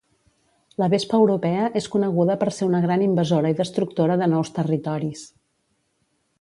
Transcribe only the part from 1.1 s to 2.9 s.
europea és coneguda per ser una